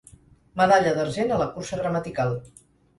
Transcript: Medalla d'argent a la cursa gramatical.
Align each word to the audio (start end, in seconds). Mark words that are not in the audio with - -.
Medalla 0.61 0.95
d'argent 0.97 1.37
a 1.37 1.39
la 1.45 1.49
cursa 1.55 1.83
gramatical. 1.85 2.39